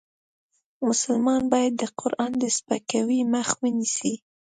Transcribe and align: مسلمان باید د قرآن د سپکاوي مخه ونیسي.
مسلمان 0.87 1.41
باید 1.53 1.73
د 1.77 1.83
قرآن 1.99 2.31
د 2.41 2.43
سپکاوي 2.57 3.19
مخه 3.33 3.55
ونیسي. 3.61 4.13